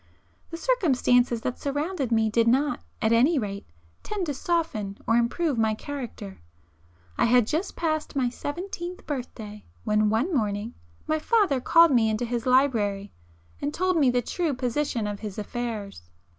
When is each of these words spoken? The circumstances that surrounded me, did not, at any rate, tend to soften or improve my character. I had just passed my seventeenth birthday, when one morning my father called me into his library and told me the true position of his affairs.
The 0.49 0.57
circumstances 0.57 1.41
that 1.41 1.59
surrounded 1.59 2.11
me, 2.11 2.27
did 2.27 2.47
not, 2.47 2.81
at 3.03 3.11
any 3.13 3.37
rate, 3.37 3.67
tend 4.01 4.25
to 4.25 4.33
soften 4.33 4.97
or 5.05 5.15
improve 5.15 5.59
my 5.59 5.75
character. 5.75 6.39
I 7.19 7.25
had 7.25 7.45
just 7.45 7.75
passed 7.75 8.15
my 8.15 8.27
seventeenth 8.27 9.05
birthday, 9.05 9.63
when 9.83 10.09
one 10.09 10.33
morning 10.35 10.73
my 11.05 11.19
father 11.19 11.61
called 11.61 11.91
me 11.91 12.09
into 12.09 12.25
his 12.25 12.47
library 12.47 13.11
and 13.61 13.71
told 13.71 13.95
me 13.95 14.09
the 14.09 14.23
true 14.23 14.55
position 14.55 15.05
of 15.05 15.19
his 15.19 15.37
affairs. 15.37 16.09